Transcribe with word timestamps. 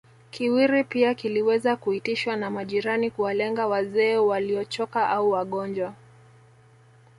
Kiwiri 0.31 0.83
pia 0.83 1.13
kiliweza 1.13 1.75
kuitishwa 1.75 2.35
na 2.35 2.49
majirani 2.49 3.11
kuwalenga 3.11 3.67
wazee 3.67 4.17
waliochoka 4.17 5.09
au 5.09 5.29
wagonjwa 5.31 5.93